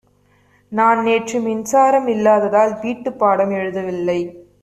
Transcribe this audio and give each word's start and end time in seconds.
நான் 0.71 1.03
நேற்று 1.03 1.39
மின்சாரம் 1.39 2.07
இல்லாததால் 2.07 2.73
வீட்டுப்பாடம் 2.81 3.51
எழுதவில்லை. 3.51 4.19